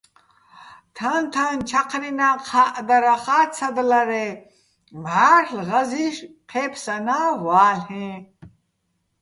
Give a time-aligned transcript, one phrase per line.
[0.95, 4.29] თაჼ-თაჼ ჩაჴრენა́ ჴა́ჸდარახა́ ცადლარე́
[5.03, 6.17] მჵარლ' ღაზი́შ
[6.49, 8.09] ჴე́ფსანა́ ვალ'ეჼ.